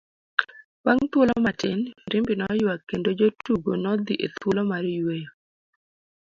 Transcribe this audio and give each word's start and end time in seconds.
Bang' 0.83 1.07
thuolo 1.11 1.35
matin, 1.45 1.79
firimbi 2.01 2.33
noyuak 2.37 2.79
kendo 2.89 3.09
jotugo 3.19 3.71
nodhi 3.83 4.13
e 4.25 4.27
thuolo 4.39 4.61
mar 4.71 4.83
yueyo. 4.95 5.29